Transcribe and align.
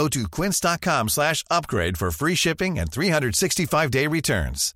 Go 0.00 0.08
to 0.08 0.26
quince.com 0.30 1.08
slash 1.08 1.44
upgrade 1.50 1.98
for 1.98 2.10
free 2.10 2.34
shipping 2.34 2.78
and 2.78 2.86
365-day 2.90 4.06
returns. 4.06 4.72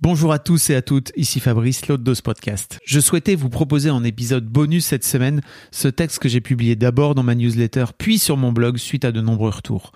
Bonjour 0.00 0.32
à 0.32 0.38
tous 0.40 0.70
et 0.70 0.74
à 0.74 0.82
toutes, 0.82 1.12
ici 1.16 1.38
Fabrice, 1.40 1.86
l'hôte 1.86 2.02
de 2.02 2.14
ce 2.14 2.22
podcast. 2.22 2.78
Je 2.84 3.00
souhaitais 3.00 3.34
vous 3.36 3.48
proposer 3.48 3.90
en 3.90 4.02
épisode 4.02 4.46
bonus 4.46 4.86
cette 4.86 5.04
semaine 5.04 5.40
ce 5.70 5.88
texte 5.88 6.20
que 6.20 6.28
j'ai 6.28 6.40
publié 6.40 6.76
d'abord 6.76 7.14
dans 7.14 7.22
ma 7.22 7.34
newsletter, 7.34 7.86
puis 7.98 8.18
sur 8.18 8.36
mon 8.36 8.52
blog 8.52 8.78
suite 8.78 9.04
à 9.04 9.12
de 9.12 9.20
nombreux 9.20 9.50
retours. 9.50 9.92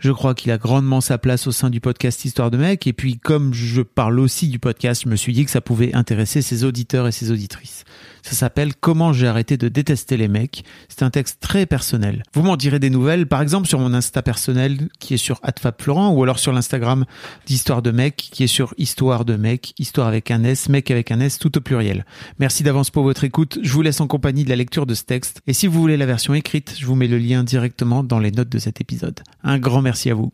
Je 0.00 0.12
crois 0.12 0.34
qu'il 0.34 0.50
a 0.50 0.56
grandement 0.56 1.02
sa 1.02 1.18
place 1.18 1.46
au 1.46 1.52
sein 1.52 1.68
du 1.68 1.78
podcast 1.78 2.24
Histoire 2.24 2.50
de 2.50 2.56
mec, 2.56 2.86
et 2.86 2.94
puis 2.94 3.18
comme 3.18 3.52
je 3.52 3.82
parle 3.82 4.18
aussi 4.18 4.48
du 4.48 4.58
podcast, 4.58 5.02
je 5.04 5.10
me 5.10 5.16
suis 5.16 5.34
dit 5.34 5.44
que 5.44 5.50
ça 5.50 5.60
pouvait 5.60 5.94
intéresser 5.94 6.40
ses 6.40 6.64
auditeurs 6.64 7.06
et 7.06 7.12
ses 7.12 7.30
auditrices. 7.30 7.84
Ça 8.22 8.32
s'appelle 8.32 8.74
Comment 8.74 9.12
j'ai 9.12 9.26
arrêté 9.26 9.58
de 9.58 9.68
détester 9.68 10.16
les 10.16 10.28
mecs. 10.28 10.64
C'est 10.88 11.02
un 11.02 11.10
texte 11.10 11.38
très 11.40 11.66
personnel. 11.66 12.22
Vous 12.32 12.42
m'en 12.42 12.56
direz 12.56 12.78
des 12.78 12.88
nouvelles, 12.88 13.26
par 13.26 13.42
exemple 13.42 13.68
sur 13.68 13.78
mon 13.78 13.92
Insta 13.92 14.22
personnel 14.22 14.88
qui 15.00 15.14
est 15.14 15.18
sur 15.18 15.40
Florent 15.78 16.12
ou 16.12 16.22
alors 16.22 16.38
sur 16.38 16.52
l'Instagram 16.52 17.04
d'Histoire 17.44 17.82
de 17.82 17.90
mec 17.90 18.16
qui 18.16 18.44
est 18.44 18.46
sur 18.46 18.72
Histoire 18.78 19.26
de 19.26 19.36
mec, 19.36 19.74
Histoire 19.78 20.06
avec 20.06 20.30
un 20.30 20.44
S, 20.44 20.70
mec 20.70 20.90
avec 20.90 21.10
un 21.10 21.20
S, 21.20 21.38
tout 21.38 21.58
au 21.58 21.60
pluriel. 21.60 22.06
Merci 22.38 22.62
d'avance 22.62 22.90
pour 22.90 23.02
votre 23.02 23.24
écoute. 23.24 23.58
Je 23.62 23.72
vous 23.72 23.82
laisse 23.82 24.00
en 24.00 24.06
compagnie 24.06 24.44
de 24.44 24.48
la 24.48 24.56
lecture 24.56 24.86
de 24.86 24.94
ce 24.94 25.04
texte. 25.04 25.42
Et 25.46 25.52
si 25.52 25.66
vous 25.66 25.78
voulez 25.78 25.98
la 25.98 26.06
version 26.06 26.32
écrite, 26.32 26.74
je 26.78 26.86
vous 26.86 26.94
mets 26.94 27.06
le 27.06 27.18
lien 27.18 27.44
directement 27.44 28.02
dans 28.02 28.18
les 28.18 28.30
notes 28.30 28.48
de 28.48 28.58
cet 28.58 28.80
épisode. 28.80 29.20
Un 29.42 29.58
grand 29.58 29.82
merci 29.82 29.89
à 30.06 30.14
vous. 30.14 30.32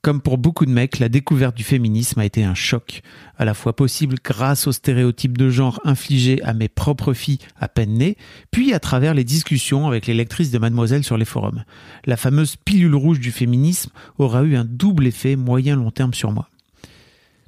Comme 0.00 0.22
pour 0.22 0.38
beaucoup 0.38 0.64
de 0.64 0.70
mecs, 0.70 1.00
la 1.00 1.08
découverte 1.08 1.56
du 1.56 1.64
féminisme 1.64 2.20
a 2.20 2.24
été 2.24 2.44
un 2.44 2.54
choc, 2.54 3.02
à 3.36 3.44
la 3.44 3.52
fois 3.52 3.74
possible 3.74 4.16
grâce 4.22 4.68
aux 4.68 4.72
stéréotypes 4.72 5.36
de 5.36 5.50
genre 5.50 5.80
infligés 5.84 6.40
à 6.44 6.54
mes 6.54 6.68
propres 6.68 7.14
filles 7.14 7.40
à 7.58 7.66
peine 7.66 7.94
nées, 7.94 8.16
puis 8.52 8.72
à 8.72 8.78
travers 8.78 9.12
les 9.12 9.24
discussions 9.24 9.88
avec 9.88 10.06
les 10.06 10.14
lectrices 10.14 10.52
de 10.52 10.58
Mademoiselle 10.58 11.02
sur 11.02 11.18
les 11.18 11.24
forums. 11.24 11.64
La 12.06 12.16
fameuse 12.16 12.54
pilule 12.56 12.94
rouge 12.94 13.18
du 13.18 13.32
féminisme 13.32 13.90
aura 14.18 14.44
eu 14.44 14.56
un 14.56 14.64
double 14.64 15.08
effet 15.08 15.34
moyen-long 15.34 15.90
terme 15.90 16.14
sur 16.14 16.30
moi. 16.30 16.48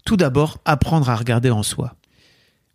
Tout 0.05 0.17
d'abord, 0.17 0.59
apprendre 0.65 1.09
à 1.09 1.17
regarder 1.17 1.51
en 1.51 1.63
soi. 1.63 1.95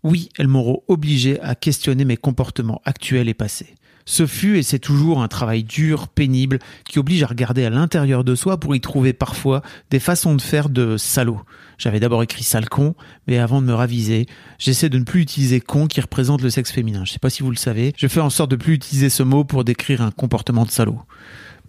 Oui, 0.03 0.29
elles 0.37 0.47
m'auront 0.47 0.83
obligé 0.87 1.41
à 1.41 1.53
questionner 1.53 2.05
mes 2.05 2.17
comportements 2.17 2.81
actuels 2.85 3.27
et 3.27 3.33
passés. 3.33 3.75
Ce 4.07 4.27
fut 4.27 4.57
et 4.57 4.63
c'est 4.63 4.79
toujours 4.79 5.23
un 5.23 5.27
travail 5.27 5.63
dur, 5.63 6.07
pénible, 6.07 6.59
qui 6.87 6.99
oblige 6.99 7.23
à 7.23 7.27
regarder 7.27 7.65
à 7.65 7.71
l'intérieur 7.71 8.23
de 8.23 8.35
soi 8.35 8.59
pour 8.59 8.75
y 8.75 8.81
trouver 8.81 9.13
parfois 9.13 9.63
des 9.89 9.99
façons 9.99 10.35
de 10.35 10.41
faire 10.41 10.69
de 10.69 10.95
salaud. 10.95 11.41
J'avais 11.79 11.99
d'abord 11.99 12.21
écrit 12.21 12.43
sale 12.43 12.69
con, 12.69 12.95
mais 13.27 13.39
avant 13.39 13.61
de 13.61 13.67
me 13.67 13.73
raviser, 13.73 14.27
j'essaie 14.59 14.89
de 14.89 14.99
ne 14.99 15.03
plus 15.03 15.21
utiliser 15.21 15.59
con 15.59 15.87
qui 15.87 15.99
représente 16.01 16.43
le 16.43 16.51
sexe 16.51 16.71
féminin. 16.71 17.03
Je 17.03 17.13
sais 17.13 17.19
pas 17.19 17.31
si 17.31 17.41
vous 17.41 17.49
le 17.49 17.57
savez, 17.57 17.93
je 17.97 18.07
fais 18.07 18.19
en 18.19 18.29
sorte 18.29 18.51
de 18.51 18.55
plus 18.55 18.75
utiliser 18.75 19.09
ce 19.09 19.23
mot 19.23 19.43
pour 19.43 19.63
décrire 19.63 20.01
un 20.01 20.11
comportement 20.11 20.65
de 20.65 20.71
salaud. 20.71 21.01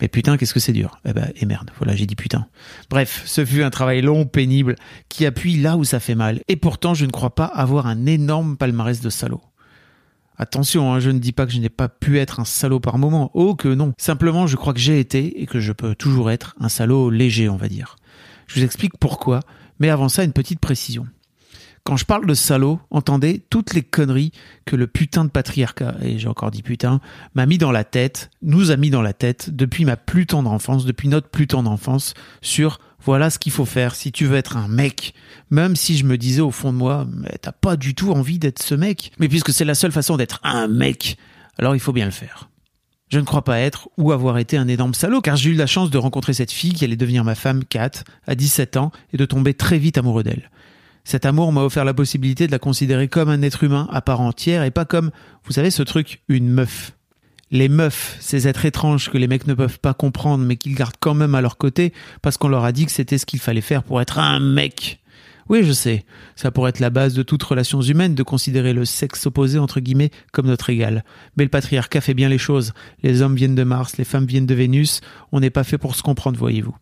Mais 0.03 0.09
putain, 0.09 0.37
qu'est-ce 0.37 0.53
que 0.53 0.61
c'est 0.61 0.75
dur. 0.75 1.00
Eh 1.09 1.15
ben, 1.15 1.33
et 1.37 1.47
merde, 1.47 1.71
voilà, 1.78 1.97
j'ai 1.97 2.05
dit 2.05 2.17
putain. 2.17 2.47
Bref, 2.91 3.23
ce 3.25 3.47
fut 3.47 3.62
un 3.62 3.71
travail 3.71 4.03
long, 4.03 4.27
pénible, 4.27 4.77
qui 5.09 5.25
appuie 5.25 5.56
là 5.56 5.78
où 5.78 5.84
ça 5.84 6.00
fait 6.00 6.15
mal. 6.15 6.41
Et 6.48 6.56
pourtant, 6.56 6.93
je 6.93 7.06
ne 7.06 7.11
crois 7.11 7.34
pas 7.34 7.47
avoir 7.47 7.87
un 7.87 8.05
énorme 8.05 8.59
palmarès 8.59 9.00
de 9.00 9.09
salaud. 9.09 9.41
Attention, 10.39 10.93
hein, 10.93 11.00
je 11.00 11.10
ne 11.10 11.19
dis 11.19 11.33
pas 11.33 11.47
que 11.47 11.53
je 11.53 11.59
n'ai 11.59 11.69
pas 11.69 11.88
pu 11.88 12.19
être 12.19 12.41
un 12.41 12.44
salaud 12.44 12.81
par 12.81 12.99
moment. 12.99 13.31
Oh 13.34 13.55
que 13.55 13.69
non. 13.69 13.93
Simplement, 13.99 14.47
je 14.47 14.56
crois 14.56 14.75
que 14.75 14.81
j'ai 14.81 15.00
été 15.00 15.41
et 15.41 15.47
que 15.47 15.60
je 15.60 15.72
peux 15.72 15.94
toujours 15.94 16.31
être 16.31 16.55
un 16.60 16.69
salaud 16.69 17.10
léger, 17.10 17.49
on 17.49 17.56
va 17.56 17.69
dire. 17.69 17.97
Je 18.47 18.60
vous 18.60 18.65
explique 18.65 18.99
pourquoi, 18.99 19.41
mais 19.78 19.88
avant 19.88 20.09
ça, 20.09 20.25
une 20.25 20.33
petite 20.33 20.60
précision. 20.60 21.06
Quand 21.84 21.97
je 21.97 22.05
parle 22.05 22.27
de 22.27 22.34
salaud, 22.34 22.81
entendez 22.91 23.44
toutes 23.49 23.72
les 23.72 23.83
conneries 23.83 24.33
que 24.65 24.75
le 24.75 24.88
putain 24.88 25.25
de 25.25 25.31
patriarcat, 25.31 25.94
et 26.03 26.19
j'ai 26.19 26.27
encore 26.27 26.50
dit 26.50 26.62
putain, 26.62 27.00
m'a 27.37 27.47
mis 27.47 27.59
dans 27.59 27.71
la 27.71 27.84
tête, 27.84 28.31
nous 28.43 28.72
a 28.72 28.77
mis 28.77 28.91
dans 28.91 29.03
la 29.03 29.12
tête 29.12 29.50
depuis 29.55 29.84
ma 29.84 29.97
plus 29.97 30.27
tendre 30.27 30.50
enfance, 30.50 30.84
depuis 30.84 31.06
notre 31.06 31.28
plus 31.28 31.47
tendre 31.47 31.71
enfance, 31.71 32.15
sur 32.43 32.81
voilà 33.06 33.31
ce 33.31 33.39
qu'il 33.39 33.53
faut 33.53 33.65
faire 33.65 33.94
si 33.94 34.11
tu 34.11 34.27
veux 34.27 34.37
être 34.37 34.56
un 34.56 34.69
mec. 34.69 35.15
Même 35.50 35.77
si 35.77 35.97
je 35.97 36.05
me 36.05 36.19
disais 36.19 36.41
au 36.41 36.50
fond 36.50 36.72
de 36.72 36.77
moi, 36.77 37.06
mais 37.11 37.39
t'as 37.41 37.53
pas 37.53 37.77
du 37.77 37.94
tout 37.94 38.12
envie 38.12 38.39
d'être 38.41 38.61
ce 38.61 38.75
mec. 38.75 39.12
Mais 39.21 39.28
puisque 39.28 39.53
c'est 39.53 39.65
la 39.65 39.77
seule 39.77 39.93
façon 39.93 40.17
d'être 40.17 40.41
un 40.43 40.67
mec, 40.67 41.16
alors 41.59 41.77
il 41.77 41.81
faut 41.81 41.93
bien 41.93 42.05
le 42.05 42.11
faire. 42.11 42.50
Je 43.09 43.21
ne 43.21 43.25
crois 43.25 43.45
pas 43.45 43.61
être 43.61 43.89
ou 43.97 44.11
avoir 44.11 44.39
été 44.39 44.56
un 44.56 44.66
énorme 44.66 44.93
salaud, 44.93 45.21
car 45.21 45.37
j'ai 45.37 45.50
eu 45.50 45.55
la 45.55 45.69
chance 45.69 45.91
de 45.91 45.99
rencontrer 45.99 46.34
cette 46.34 46.50
fille 46.50 46.72
qui 46.72 46.84
allait 46.84 46.97
devenir 46.97 47.22
ma 47.22 47.37
femme, 47.37 47.65
Kat, 47.65 48.03
à 48.27 48.34
17 48.34 48.77
ans, 48.77 48.91
et 49.12 49.16
de 49.16 49.25
tomber 49.25 49.55
très 49.55 49.78
vite 49.78 49.97
amoureux 49.99 50.25
d'elle. 50.25 50.50
Cet 51.05 51.25
amour 51.25 51.53
m'a 51.53 51.62
offert 51.62 51.84
la 51.84 51.95
possibilité 51.95 52.49
de 52.49 52.53
la 52.53 52.59
considérer 52.59 53.06
comme 53.06 53.28
un 53.28 53.43
être 53.43 53.62
humain 53.62 53.89
à 53.93 54.03
part 54.03 54.21
entière 54.21 54.65
et 54.65 54.72
pas 54.72 54.84
comme, 54.84 55.12
vous 55.45 55.53
savez 55.53 55.71
ce 55.71 55.84
truc, 55.84 56.22
une 56.28 56.49
meuf 56.49 56.96
les 57.51 57.69
meufs, 57.69 58.17
ces 58.21 58.49
êtres 58.49 58.65
étranges 58.65 59.11
que 59.11 59.19
les 59.19 59.29
mecs 59.29 59.47
ne 59.47 59.55
peuvent 59.55 59.79
pas 59.79 59.95
comprendre 59.95 60.45
mais 60.45 60.57
qu'ils 60.57 60.75
gardent 60.75 60.97
quand 60.99 61.15
même 61.15 61.34
à 61.34 61.41
leur 61.41 61.57
côté 61.57 61.93
parce 62.23 62.37
qu'on 62.37 62.49
leur 62.49 62.65
a 62.65 62.73
dit 62.73 62.87
que 62.87 62.93
c'était 62.93 63.19
ce 63.19 63.27
qu'il 63.27 63.41
fallait 63.41 63.61
faire 63.61 63.83
pour 63.83 64.01
être 64.01 64.19
un 64.19 64.41
mec. 64.41 65.01
Oui, 65.49 65.62
je 65.62 65.73
sais, 65.73 66.05
ça 66.34 66.51
pourrait 66.51 66.71
être 66.71 66.81
la 66.81 66.91
base 66.91 67.15
de 67.15 67.23
toute 67.23 67.43
relation 67.43 67.81
humaine 67.81 68.17
de 68.17 68.23
considérer 68.25 68.73
le 68.73 68.84
sexe 68.84 69.27
opposé 69.27 69.61
entre 69.61 69.79
guillemets 69.79 70.11
comme 70.33 70.47
notre 70.47 70.71
égal. 70.71 71.05
Mais 71.37 71.45
le 71.45 71.51
patriarcat 71.51 72.01
fait 72.01 72.15
bien 72.15 72.29
les 72.29 72.39
choses. 72.39 72.75
Les 73.05 73.23
hommes 73.23 73.37
viennent 73.37 73.55
de 73.55 73.63
Mars, 73.63 73.97
les 73.97 74.05
femmes 74.05 74.27
viennent 74.27 74.47
de 74.47 74.55
Vénus, 74.55 75.01
on 75.31 75.39
n'est 75.39 75.51
pas 75.51 75.63
fait 75.63 75.78
pour 75.78 75.95
se 75.95 76.03
comprendre, 76.03 76.37
voyez-vous. 76.37 76.75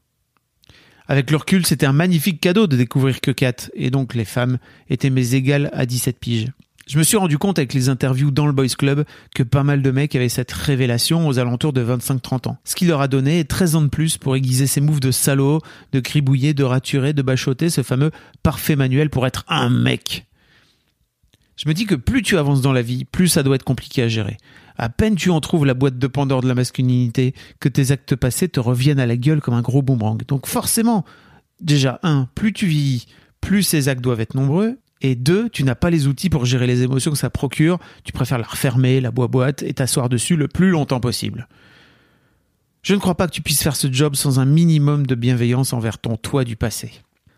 Avec 1.06 1.30
le 1.30 1.36
recul, 1.36 1.66
c'était 1.66 1.84
un 1.84 1.92
magnifique 1.92 2.40
cadeau 2.40 2.66
de 2.66 2.78
découvrir 2.78 3.20
que 3.20 3.30
Kat, 3.30 3.68
et 3.74 3.90
donc 3.90 4.14
les 4.14 4.24
femmes, 4.24 4.56
étaient 4.88 5.10
mes 5.10 5.34
égales 5.34 5.68
à 5.74 5.84
17 5.84 6.18
piges. 6.18 6.48
Je 6.86 6.98
me 6.98 7.02
suis 7.02 7.16
rendu 7.16 7.38
compte 7.38 7.58
avec 7.58 7.72
les 7.72 7.88
interviews 7.88 8.30
dans 8.30 8.46
le 8.46 8.52
Boys 8.52 8.68
Club 8.78 9.04
que 9.34 9.42
pas 9.42 9.62
mal 9.62 9.80
de 9.80 9.90
mecs 9.90 10.14
avaient 10.14 10.28
cette 10.28 10.52
révélation 10.52 11.26
aux 11.26 11.38
alentours 11.38 11.72
de 11.72 11.82
25-30 11.82 12.48
ans. 12.48 12.58
Ce 12.64 12.76
qui 12.76 12.84
leur 12.84 13.00
a 13.00 13.08
donné 13.08 13.44
13 13.44 13.76
ans 13.76 13.82
de 13.82 13.88
plus 13.88 14.18
pour 14.18 14.36
aiguiser 14.36 14.66
ces 14.66 14.82
moves 14.82 15.00
de 15.00 15.10
salaud, 15.10 15.62
de 15.92 16.00
cribouiller, 16.00 16.52
de 16.52 16.62
raturer, 16.62 17.14
de 17.14 17.22
bachoter, 17.22 17.70
ce 17.70 17.82
fameux 17.82 18.10
parfait 18.42 18.76
manuel 18.76 19.08
pour 19.08 19.26
être 19.26 19.44
un 19.48 19.70
mec. 19.70 20.26
Je 21.56 21.68
me 21.68 21.74
dis 21.74 21.86
que 21.86 21.94
plus 21.94 22.22
tu 22.22 22.36
avances 22.36 22.60
dans 22.60 22.72
la 22.72 22.82
vie, 22.82 23.04
plus 23.04 23.28
ça 23.28 23.42
doit 23.42 23.56
être 23.56 23.64
compliqué 23.64 24.02
à 24.02 24.08
gérer. 24.08 24.36
À 24.76 24.90
peine 24.90 25.14
tu 25.14 25.30
en 25.30 25.40
trouves 25.40 25.64
la 25.64 25.74
boîte 25.74 25.98
de 25.98 26.06
Pandore 26.06 26.42
de 26.42 26.48
la 26.48 26.54
masculinité, 26.54 27.34
que 27.60 27.68
tes 27.68 27.92
actes 27.92 28.16
passés 28.16 28.48
te 28.48 28.60
reviennent 28.60 29.00
à 29.00 29.06
la 29.06 29.16
gueule 29.16 29.40
comme 29.40 29.54
un 29.54 29.62
gros 29.62 29.80
boomerang. 29.80 30.20
Donc 30.26 30.46
forcément, 30.46 31.04
déjà, 31.60 31.98
un, 32.02 32.28
plus 32.34 32.52
tu 32.52 32.66
vis, 32.66 33.06
plus 33.40 33.62
ces 33.62 33.88
actes 33.88 34.02
doivent 34.02 34.20
être 34.20 34.34
nombreux, 34.34 34.78
et 35.04 35.16
deux, 35.16 35.50
tu 35.50 35.64
n'as 35.64 35.74
pas 35.74 35.90
les 35.90 36.06
outils 36.06 36.30
pour 36.30 36.46
gérer 36.46 36.66
les 36.66 36.82
émotions 36.82 37.10
que 37.10 37.18
ça 37.18 37.28
procure, 37.28 37.78
tu 38.04 38.12
préfères 38.14 38.38
la 38.38 38.46
refermer, 38.46 39.02
la 39.02 39.10
boîte 39.10 39.62
et 39.62 39.74
t'asseoir 39.74 40.08
dessus 40.08 40.34
le 40.34 40.48
plus 40.48 40.70
longtemps 40.70 40.98
possible. 40.98 41.46
Je 42.82 42.94
ne 42.94 42.98
crois 42.98 43.14
pas 43.14 43.26
que 43.26 43.32
tu 43.32 43.42
puisses 43.42 43.62
faire 43.62 43.76
ce 43.76 43.92
job 43.92 44.14
sans 44.14 44.40
un 44.40 44.46
minimum 44.46 45.06
de 45.06 45.14
bienveillance 45.14 45.74
envers 45.74 45.98
ton 45.98 46.16
toi 46.16 46.44
du 46.44 46.56
passé. 46.56 46.90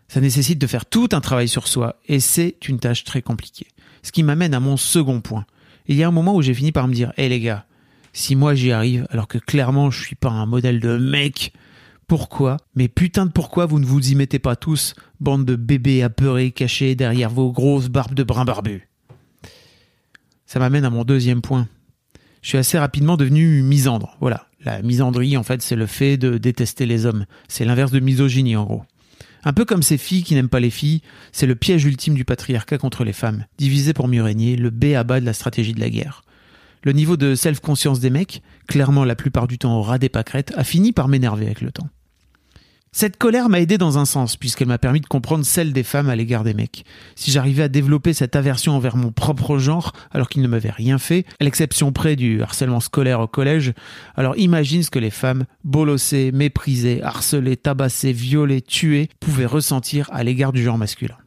Ça 0.07 0.21
nécessite 0.21 0.59
de 0.59 0.65
faire 0.65 0.85
tout 0.85 1.09
un 1.11 1.19
travail 1.19 1.49
sur 1.49 1.67
soi, 1.67 1.97
et 2.07 2.21
c'est 2.21 2.69
une 2.69 2.79
tâche 2.79 3.03
très 3.03 3.21
compliquée. 3.21 3.67
Ce 4.01 4.13
qui 4.13 4.23
m'amène 4.23 4.53
à 4.53 4.61
mon 4.61 4.77
second 4.77 5.19
point. 5.19 5.45
Il 5.87 5.97
y 5.97 6.03
a 6.03 6.07
un 6.07 6.11
moment 6.11 6.35
où 6.35 6.41
j'ai 6.41 6.53
fini 6.53 6.71
par 6.71 6.87
me 6.87 6.93
dire, 6.93 7.11
hé 7.17 7.23
hey 7.23 7.29
les 7.29 7.41
gars, 7.41 7.65
si 8.13 8.37
moi 8.37 8.55
j'y 8.55 8.71
arrive, 8.71 9.07
alors 9.09 9.27
que 9.27 9.39
clairement 9.39 9.91
je 9.91 10.01
suis 10.01 10.15
pas 10.15 10.29
un 10.29 10.45
modèle 10.45 10.79
de 10.79 10.97
mec, 10.97 11.51
pourquoi? 12.07 12.57
Mais 12.73 12.87
putain 12.87 13.25
de 13.25 13.31
pourquoi 13.31 13.65
vous 13.65 13.79
ne 13.79 13.85
vous 13.85 14.11
y 14.11 14.15
mettez 14.15 14.39
pas 14.39 14.55
tous, 14.55 14.95
bande 15.19 15.45
de 15.45 15.55
bébés 15.57 16.03
apeurés 16.03 16.51
cachés 16.51 16.95
derrière 16.95 17.29
vos 17.29 17.51
grosses 17.51 17.89
barbes 17.89 18.13
de 18.13 18.23
brun 18.23 18.45
barbu 18.45 18.87
Ça 20.45 20.59
m'amène 20.59 20.85
à 20.85 20.89
mon 20.89 21.03
deuxième 21.03 21.41
point. 21.41 21.67
Je 22.41 22.49
suis 22.49 22.57
assez 22.57 22.79
rapidement 22.79 23.17
devenu 23.17 23.61
misandre. 23.61 24.15
Voilà. 24.21 24.47
La 24.63 24.81
misandrie, 24.81 25.35
en 25.35 25.43
fait, 25.43 25.61
c'est 25.61 25.75
le 25.75 25.85
fait 25.85 26.17
de 26.17 26.37
détester 26.37 26.85
les 26.85 27.05
hommes. 27.05 27.25
C'est 27.49 27.65
l'inverse 27.65 27.91
de 27.91 27.99
misogynie, 27.99 28.55
en 28.55 28.63
gros. 28.63 28.83
Un 29.43 29.53
peu 29.53 29.65
comme 29.65 29.83
ces 29.83 29.97
filles 29.97 30.23
qui 30.23 30.33
n'aiment 30.33 30.49
pas 30.49 30.59
les 30.59 30.69
filles, 30.69 31.01
c'est 31.31 31.45
le 31.45 31.55
piège 31.55 31.85
ultime 31.85 32.15
du 32.15 32.25
patriarcat 32.25 32.77
contre 32.77 33.03
les 33.03 33.13
femmes. 33.13 33.45
Diviser 33.57 33.93
pour 33.93 34.07
mieux 34.07 34.23
régner, 34.23 34.55
le 34.55 34.69
B 34.69 34.95
à 34.95 35.03
bas 35.03 35.19
de 35.19 35.25
la 35.25 35.33
stratégie 35.33 35.73
de 35.73 35.79
la 35.79 35.89
guerre. 35.89 36.23
Le 36.83 36.93
niveau 36.93 37.17
de 37.17 37.35
self-conscience 37.35 37.99
des 37.99 38.09
mecs, 38.09 38.41
clairement 38.67 39.03
la 39.03 39.15
plupart 39.15 39.47
du 39.47 39.57
temps 39.57 39.77
au 39.77 39.81
ras 39.81 39.97
des 39.97 40.09
pâquerettes, 40.09 40.53
a 40.55 40.63
fini 40.63 40.93
par 40.93 41.07
m'énerver 41.07 41.45
avec 41.45 41.61
le 41.61 41.71
temps. 41.71 41.89
Cette 42.91 43.17
colère 43.17 43.49
m'a 43.49 43.59
aidé 43.59 43.77
dans 43.77 43.97
un 43.97 44.05
sens, 44.05 44.37
puisqu'elle 44.37 44.67
m'a 44.67 44.77
permis 44.77 45.01
de 45.01 45.05
comprendre 45.05 45.45
celle 45.45 45.73
des 45.73 45.83
femmes 45.83 46.09
à 46.09 46.15
l'égard 46.15 46.43
des 46.43 46.53
mecs. 46.53 46.85
Si 47.15 47.31
j'arrivais 47.31 47.63
à 47.63 47.67
développer 47.67 48.13
cette 48.13 48.35
aversion 48.35 48.75
envers 48.75 48.95
mon 48.95 49.11
propre 49.11 49.57
genre, 49.57 49.93
alors 50.11 50.29
qu'il 50.29 50.41
ne 50.41 50.47
m'avait 50.47 50.71
rien 50.71 50.97
fait, 50.97 51.25
à 51.39 51.43
l'exception 51.43 51.91
près 51.91 52.15
du 52.15 52.41
harcèlement 52.41 52.79
scolaire 52.79 53.19
au 53.19 53.27
collège, 53.27 53.73
alors 54.15 54.37
imagine 54.37 54.83
ce 54.83 54.89
que 54.89 54.99
les 54.99 55.11
femmes, 55.11 55.45
bolossées, 55.63 56.31
méprisées, 56.31 57.03
harcelées, 57.03 57.57
tabassées, 57.57 58.13
violées, 58.13 58.61
tuées, 58.61 59.09
pouvaient 59.19 59.45
ressentir 59.45 60.09
à 60.11 60.23
l'égard 60.23 60.53
du 60.53 60.63
genre 60.63 60.77
masculin. 60.77 61.17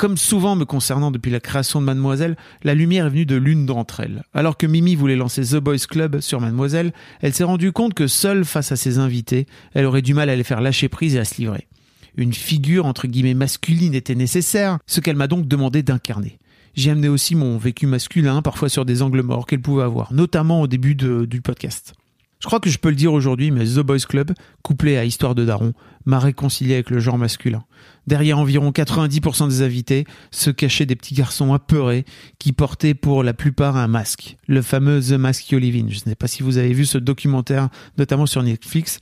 Comme 0.00 0.16
souvent 0.16 0.56
me 0.56 0.64
concernant 0.64 1.10
depuis 1.10 1.30
la 1.30 1.40
création 1.40 1.78
de 1.78 1.84
Mademoiselle, 1.84 2.38
la 2.62 2.74
lumière 2.74 3.04
est 3.04 3.10
venue 3.10 3.26
de 3.26 3.36
l'une 3.36 3.66
d'entre 3.66 4.00
elles. 4.00 4.22
Alors 4.32 4.56
que 4.56 4.66
Mimi 4.66 4.94
voulait 4.94 5.14
lancer 5.14 5.42
The 5.42 5.56
Boys 5.56 5.86
Club 5.86 6.20
sur 6.20 6.40
Mademoiselle, 6.40 6.94
elle 7.20 7.34
s'est 7.34 7.44
rendue 7.44 7.70
compte 7.70 7.92
que 7.92 8.06
seule 8.06 8.46
face 8.46 8.72
à 8.72 8.76
ses 8.76 8.96
invités, 8.96 9.46
elle 9.74 9.84
aurait 9.84 10.00
du 10.00 10.14
mal 10.14 10.30
à 10.30 10.36
les 10.36 10.42
faire 10.42 10.62
lâcher 10.62 10.88
prise 10.88 11.16
et 11.16 11.18
à 11.18 11.26
se 11.26 11.36
livrer. 11.36 11.68
Une 12.16 12.32
figure 12.32 12.86
entre 12.86 13.08
guillemets 13.08 13.34
masculine 13.34 13.92
était 13.92 14.14
nécessaire, 14.14 14.78
ce 14.86 15.00
qu'elle 15.00 15.16
m'a 15.16 15.26
donc 15.26 15.46
demandé 15.46 15.82
d'incarner. 15.82 16.38
J'ai 16.74 16.92
amené 16.92 17.08
aussi 17.08 17.34
mon 17.34 17.58
vécu 17.58 17.86
masculin, 17.86 18.40
parfois 18.40 18.70
sur 18.70 18.86
des 18.86 19.02
angles 19.02 19.20
morts 19.20 19.44
qu'elle 19.44 19.60
pouvait 19.60 19.82
avoir, 19.82 20.14
notamment 20.14 20.62
au 20.62 20.66
début 20.66 20.94
du 20.94 21.42
podcast. 21.42 21.92
Je 22.40 22.46
crois 22.46 22.58
que 22.58 22.70
je 22.70 22.78
peux 22.78 22.88
le 22.88 22.96
dire 22.96 23.12
aujourd'hui, 23.12 23.50
mais 23.50 23.66
The 23.66 23.80
Boys 23.80 23.98
Club, 24.08 24.32
couplé 24.62 24.96
à 24.96 25.04
Histoire 25.04 25.34
de 25.34 25.44
Daron, 25.44 25.74
m'a 26.06 26.18
réconcilié 26.18 26.72
avec 26.72 26.88
le 26.88 26.98
genre 26.98 27.18
masculin. 27.18 27.64
Derrière 28.06 28.38
environ 28.38 28.70
90% 28.70 29.48
des 29.48 29.60
invités 29.60 30.06
se 30.30 30.50
cachaient 30.50 30.86
des 30.86 30.96
petits 30.96 31.14
garçons 31.14 31.52
apeurés 31.52 32.06
qui 32.38 32.52
portaient 32.52 32.94
pour 32.94 33.22
la 33.22 33.34
plupart 33.34 33.76
un 33.76 33.88
masque, 33.88 34.38
le 34.46 34.62
fameux 34.62 35.02
The 35.02 35.12
Mask 35.12 35.50
You 35.50 35.58
Live 35.58 35.76
In. 35.76 35.88
Je 35.90 35.96
ne 35.96 36.00
sais 36.00 36.14
pas 36.14 36.28
si 36.28 36.42
vous 36.42 36.56
avez 36.56 36.72
vu 36.72 36.86
ce 36.86 36.96
documentaire, 36.96 37.68
notamment 37.98 38.24
sur 38.24 38.42
Netflix. 38.42 39.00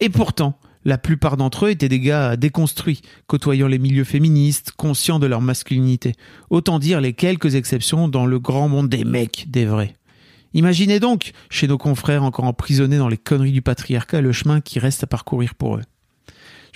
Et 0.00 0.08
pourtant, 0.08 0.58
la 0.86 0.96
plupart 0.96 1.36
d'entre 1.36 1.66
eux 1.66 1.70
étaient 1.70 1.90
des 1.90 2.00
gars 2.00 2.38
déconstruits, 2.38 3.02
côtoyant 3.26 3.68
les 3.68 3.78
milieux 3.78 4.04
féministes, 4.04 4.72
conscients 4.72 5.18
de 5.18 5.26
leur 5.26 5.42
masculinité. 5.42 6.14
Autant 6.48 6.78
dire 6.78 7.02
les 7.02 7.12
quelques 7.12 7.54
exceptions 7.54 8.08
dans 8.08 8.24
le 8.24 8.38
grand 8.38 8.70
monde 8.70 8.88
des 8.88 9.04
mecs, 9.04 9.50
des 9.50 9.66
vrais. 9.66 9.97
Imaginez 10.54 11.00
donc, 11.00 11.32
chez 11.50 11.68
nos 11.68 11.78
confrères 11.78 12.24
encore 12.24 12.46
emprisonnés 12.46 12.98
dans 12.98 13.08
les 13.08 13.18
conneries 13.18 13.52
du 13.52 13.62
patriarcat, 13.62 14.20
le 14.20 14.32
chemin 14.32 14.60
qui 14.60 14.78
reste 14.78 15.04
à 15.04 15.06
parcourir 15.06 15.54
pour 15.54 15.76
eux. 15.76 15.82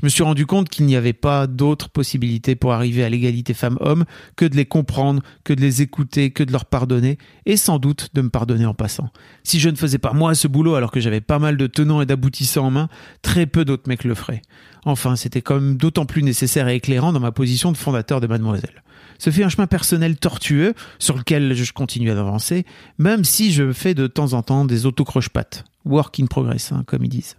Je 0.02 0.06
me 0.06 0.10
suis 0.10 0.24
rendu 0.24 0.46
compte 0.46 0.68
qu'il 0.68 0.84
n'y 0.86 0.96
avait 0.96 1.12
pas 1.12 1.46
d'autre 1.46 1.88
possibilité 1.88 2.56
pour 2.56 2.72
arriver 2.72 3.04
à 3.04 3.08
l'égalité 3.08 3.54
femmes-hommes 3.54 4.04
que 4.34 4.44
de 4.44 4.56
les 4.56 4.66
comprendre, 4.66 5.22
que 5.44 5.52
de 5.52 5.60
les 5.60 5.80
écouter, 5.80 6.32
que 6.32 6.42
de 6.42 6.50
leur 6.50 6.64
pardonner, 6.64 7.18
et 7.46 7.56
sans 7.56 7.78
doute 7.78 8.08
de 8.12 8.20
me 8.20 8.28
pardonner 8.28 8.66
en 8.66 8.74
passant. 8.74 9.10
Si 9.44 9.60
je 9.60 9.68
ne 9.68 9.76
faisais 9.76 9.98
pas 9.98 10.12
moi 10.12 10.34
ce 10.34 10.48
boulot 10.48 10.74
alors 10.74 10.90
que 10.90 10.98
j'avais 10.98 11.20
pas 11.20 11.38
mal 11.38 11.56
de 11.56 11.68
tenants 11.68 12.02
et 12.02 12.06
d'aboutissants 12.06 12.66
en 12.66 12.70
main, 12.72 12.88
très 13.22 13.46
peu 13.46 13.64
d'autres 13.64 13.88
mecs 13.88 14.02
le 14.02 14.16
feraient. 14.16 14.42
Enfin, 14.84 15.14
c'était 15.14 15.40
quand 15.40 15.54
même 15.54 15.76
d'autant 15.76 16.04
plus 16.04 16.24
nécessaire 16.24 16.66
et 16.66 16.74
éclairant 16.74 17.12
dans 17.12 17.20
ma 17.20 17.30
position 17.30 17.70
de 17.70 17.76
fondateur 17.76 18.20
de 18.20 18.26
Mademoiselle. 18.26 18.82
Ce 19.20 19.30
fait 19.30 19.44
un 19.44 19.50
chemin 19.50 19.68
personnel 19.68 20.16
tortueux 20.16 20.74
sur 20.98 21.16
lequel 21.16 21.54
je 21.54 21.72
continue 21.72 22.10
à 22.10 22.18
avancer, 22.18 22.66
même 22.98 23.22
si 23.22 23.52
je 23.52 23.72
fais 23.72 23.94
de 23.94 24.08
temps 24.08 24.32
en 24.32 24.42
temps 24.42 24.64
des 24.64 24.84
autocroche-pattes. 24.84 25.62
Work 25.84 26.18
in 26.18 26.26
progress, 26.26 26.72
hein, 26.72 26.82
comme 26.88 27.04
ils 27.04 27.08
disent. 27.08 27.36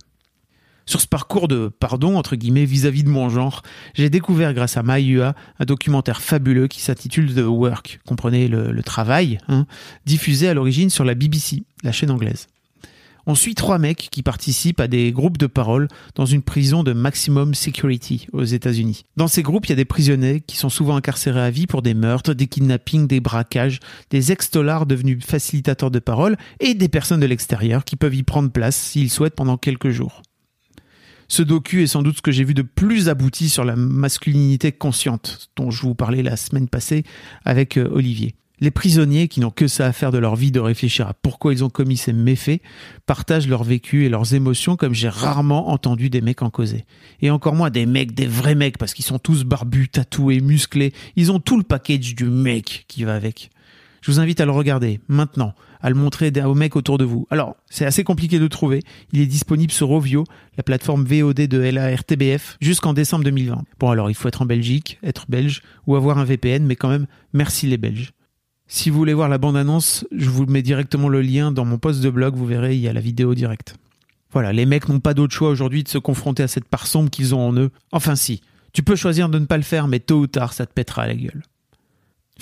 Sur 0.85 0.99
ce 0.99 1.07
parcours 1.07 1.47
de 1.47 1.71
pardon, 1.79 2.17
entre 2.17 2.35
guillemets, 2.35 2.65
vis-à-vis 2.65 3.03
de 3.03 3.09
mon 3.09 3.29
genre, 3.29 3.61
j'ai 3.93 4.09
découvert 4.09 4.53
grâce 4.53 4.77
à 4.77 4.83
Maïua 4.83 5.33
un 5.59 5.65
documentaire 5.65 6.21
fabuleux 6.21 6.67
qui 6.67 6.81
s'intitule 6.81 7.33
The 7.33 7.45
Work, 7.45 8.01
comprenez 8.05 8.47
le, 8.47 8.83
travail, 8.83 9.37
hein, 9.47 9.65
diffusé 10.05 10.49
à 10.49 10.53
l'origine 10.53 10.89
sur 10.89 11.05
la 11.05 11.15
BBC, 11.15 11.63
la 11.83 11.93
chaîne 11.93 12.11
anglaise. 12.11 12.47
On 13.25 13.35
suit 13.35 13.55
trois 13.55 13.79
mecs 13.79 14.09
qui 14.11 14.21
participent 14.21 14.81
à 14.81 14.89
des 14.89 15.13
groupes 15.13 15.37
de 15.37 15.47
parole 15.47 15.87
dans 16.15 16.25
une 16.25 16.41
prison 16.41 16.83
de 16.83 16.91
maximum 16.91 17.53
security 17.53 18.27
aux 18.33 18.43
États-Unis. 18.43 19.05
Dans 19.15 19.29
ces 19.29 19.43
groupes, 19.43 19.65
il 19.67 19.69
y 19.69 19.73
a 19.73 19.77
des 19.77 19.85
prisonniers 19.85 20.41
qui 20.41 20.57
sont 20.57 20.67
souvent 20.67 20.97
incarcérés 20.97 21.39
à 21.39 21.49
vie 21.49 21.65
pour 21.65 21.81
des 21.81 21.93
meurtres, 21.93 22.33
des 22.33 22.47
kidnappings, 22.47 23.07
des 23.07 23.21
braquages, 23.21 23.79
des 24.09 24.33
ex-tolards 24.33 24.85
devenus 24.85 25.23
facilitateurs 25.25 25.91
de 25.91 25.99
parole 25.99 26.35
et 26.59 26.73
des 26.73 26.89
personnes 26.89 27.21
de 27.21 27.25
l'extérieur 27.25 27.85
qui 27.85 27.95
peuvent 27.95 28.15
y 28.15 28.23
prendre 28.23 28.51
place 28.51 28.75
s'ils 28.75 29.09
souhaitent 29.09 29.35
pendant 29.35 29.55
quelques 29.55 29.91
jours. 29.91 30.21
Ce 31.33 31.41
docu 31.41 31.81
est 31.81 31.87
sans 31.87 32.03
doute 32.03 32.17
ce 32.17 32.21
que 32.21 32.31
j'ai 32.31 32.43
vu 32.43 32.53
de 32.53 32.61
plus 32.61 33.09
abouti 33.09 33.49
sur 33.49 33.63
la 33.63 33.75
masculinité 33.75 34.71
consciente 34.71 35.49
dont 35.55 35.71
je 35.71 35.81
vous 35.81 35.95
parlais 35.95 36.21
la 36.21 36.37
semaine 36.37 36.67
passée 36.67 37.05
avec 37.43 37.77
euh, 37.77 37.89
Olivier. 37.91 38.35
Les 38.59 38.69
prisonniers, 38.69 39.27
qui 39.27 39.39
n'ont 39.39 39.49
que 39.49 39.67
ça 39.67 39.87
à 39.87 39.93
faire 39.93 40.11
de 40.11 40.19
leur 40.19 40.35
vie 40.35 40.51
de 40.51 40.59
réfléchir 40.59 41.07
à 41.07 41.15
pourquoi 41.15 41.51
ils 41.51 41.63
ont 41.63 41.71
commis 41.71 41.97
ces 41.97 42.13
méfaits, 42.13 42.61
partagent 43.07 43.47
leur 43.47 43.63
vécu 43.63 44.05
et 44.05 44.09
leurs 44.09 44.35
émotions 44.35 44.75
comme 44.75 44.93
j'ai 44.93 45.09
rarement 45.09 45.71
entendu 45.71 46.11
des 46.11 46.21
mecs 46.21 46.43
en 46.43 46.51
causer. 46.51 46.85
Et 47.19 47.31
encore 47.31 47.55
moins 47.55 47.71
des 47.71 47.87
mecs, 47.87 48.13
des 48.13 48.27
vrais 48.27 48.53
mecs, 48.53 48.77
parce 48.77 48.93
qu'ils 48.93 49.03
sont 49.03 49.17
tous 49.17 49.43
barbus, 49.43 49.89
tatoués, 49.89 50.39
musclés. 50.39 50.93
Ils 51.15 51.31
ont 51.31 51.39
tout 51.39 51.57
le 51.57 51.63
package 51.63 52.13
du 52.13 52.25
mec 52.25 52.85
qui 52.87 53.05
va 53.05 53.15
avec. 53.15 53.49
Je 54.03 54.11
vous 54.11 54.19
invite 54.19 54.41
à 54.41 54.45
le 54.45 54.51
regarder 54.51 54.99
maintenant, 55.07 55.53
à 55.81 55.89
le 55.89 55.95
montrer 55.95 56.29
aux 56.43 56.55
mecs 56.55 56.75
autour 56.75 56.97
de 56.97 57.05
vous. 57.05 57.25
Alors, 57.29 57.55
c'est 57.69 57.85
assez 57.85 58.03
compliqué 58.03 58.37
de 58.37 58.49
trouver. 58.49 58.81
Il 59.13 59.21
est 59.21 59.25
disponible 59.25 59.71
sur 59.71 59.91
Ovio, 59.91 60.25
la 60.57 60.63
plateforme 60.63 61.05
VOD 61.05 61.47
de 61.47 61.57
LARTBF, 61.57 62.57
jusqu'en 62.59 62.91
décembre 62.91 63.23
2020. 63.23 63.63
Bon, 63.79 63.89
alors 63.91 64.09
il 64.09 64.13
faut 64.13 64.27
être 64.27 64.41
en 64.41 64.45
Belgique, 64.45 64.99
être 65.03 65.23
belge 65.29 65.61
ou 65.87 65.95
avoir 65.95 66.17
un 66.17 66.25
VPN, 66.25 66.65
mais 66.65 66.75
quand 66.75 66.89
même, 66.89 67.07
merci 67.31 67.65
les 67.65 67.77
Belges. 67.77 68.11
Si 68.67 68.89
vous 68.89 68.97
voulez 68.97 69.13
voir 69.13 69.29
la 69.29 69.37
bande-annonce, 69.37 70.05
je 70.11 70.29
vous 70.29 70.45
mets 70.47 70.63
directement 70.63 71.07
le 71.07 71.21
lien 71.21 71.53
dans 71.53 71.63
mon 71.63 71.77
post 71.77 72.01
de 72.01 72.09
blog, 72.09 72.35
vous 72.35 72.45
verrez, 72.45 72.75
il 72.75 72.81
y 72.81 72.89
a 72.89 72.93
la 72.93 72.99
vidéo 72.99 73.33
directe. 73.35 73.77
Voilà, 74.33 74.51
les 74.51 74.65
mecs 74.65 74.89
n'ont 74.89 74.99
pas 74.99 75.13
d'autre 75.13 75.33
choix 75.33 75.47
aujourd'hui 75.47 75.81
de 75.81 75.87
se 75.87 75.97
confronter 75.97 76.43
à 76.43 76.49
cette 76.49 76.67
part 76.67 76.87
sombre 76.87 77.09
qu'ils 77.09 77.35
ont 77.35 77.47
en 77.47 77.55
eux. 77.55 77.71
Enfin 77.93 78.17
si, 78.17 78.41
tu 78.73 78.83
peux 78.83 78.97
choisir 78.97 79.29
de 79.29 79.39
ne 79.39 79.45
pas 79.45 79.55
le 79.55 79.63
faire, 79.63 79.87
mais 79.87 80.01
tôt 80.01 80.19
ou 80.19 80.27
tard, 80.27 80.51
ça 80.51 80.65
te 80.65 80.73
pètera 80.73 81.03
à 81.03 81.07
la 81.07 81.15
gueule. 81.15 81.43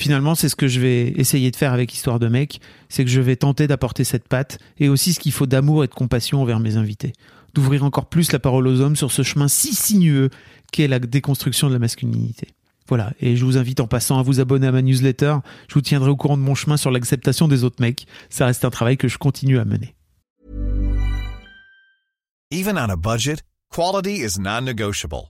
Finalement, 0.02 0.34
c'est 0.34 0.50
ce 0.50 0.56
que 0.56 0.68
je 0.68 0.80
vais 0.80 1.10
essayer 1.10 1.52
de 1.52 1.56
faire 1.56 1.74
avec 1.74 1.94
Histoire 1.94 2.18
de 2.18 2.28
mec, 2.28 2.60
c'est 2.90 3.06
que 3.06 3.12
je 3.12 3.22
vais 3.22 3.36
tenter 3.36 3.68
d'apporter 3.68 4.04
cette 4.04 4.28
patte 4.28 4.58
et 4.80 4.90
aussi 4.90 5.14
ce 5.14 5.20
qu'il 5.20 5.32
faut 5.32 5.46
d'amour 5.46 5.84
et 5.84 5.88
de 5.88 5.94
compassion 5.94 6.42
envers 6.42 6.60
mes 6.60 6.76
invités. 6.76 7.14
D'ouvrir 7.54 7.84
encore 7.84 8.08
plus 8.08 8.32
la 8.32 8.40
parole 8.40 8.66
aux 8.68 8.82
hommes 8.82 8.96
sur 8.96 9.12
ce 9.12 9.22
chemin 9.22 9.48
si 9.48 9.76
sinueux 9.76 10.32
qu'est 10.72 10.88
la 10.88 10.98
déconstruction 10.98 11.68
de 11.68 11.74
la 11.74 11.78
masculinité. 11.78 12.48
Voilà, 12.88 13.14
et 13.22 13.36
je 13.36 13.46
vous 13.46 13.60
invite 13.60 13.80
en 13.80 13.86
passant 13.86 14.18
à 14.18 14.24
vous 14.24 14.40
abonner 14.40 14.66
à 14.66 14.72
ma 14.72 14.82
newsletter. 14.82 15.36
Je 15.68 15.76
vous 15.76 15.82
tiendrai 15.82 16.10
au 16.10 16.16
courant 16.16 16.36
de 16.36 16.42
mon 16.42 16.56
chemin 16.56 16.78
sur 16.78 16.90
l'acceptation 16.90 17.48
des 17.48 17.64
autres 17.64 17.80
mecs. 17.80 18.08
Ça 18.32 18.48
reste 18.48 18.66
un 18.66 18.72
travail 18.72 18.98
que 18.98 19.08
je 19.08 19.20
continue 19.20 19.60
à 19.60 19.66
mener. 19.66 19.94
Even 22.50 22.76
on 22.76 22.90
a 22.90 22.96
budget, 22.96 23.44
quality 23.70 24.24
is 24.24 24.40
non-negotiable. 24.40 25.30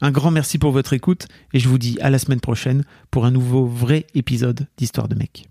Un 0.00 0.10
grand 0.10 0.30
merci 0.30 0.58
pour 0.58 0.72
votre 0.72 0.92
écoute 0.92 1.26
et 1.52 1.58
je 1.58 1.68
vous 1.68 1.78
dis 1.78 1.98
à 2.00 2.10
la 2.10 2.18
semaine 2.18 2.40
prochaine 2.40 2.84
pour 3.10 3.24
un 3.24 3.30
nouveau 3.30 3.66
vrai 3.66 4.06
épisode 4.14 4.66
d'Histoire 4.76 5.08
de 5.08 5.14
mec. 5.14 5.48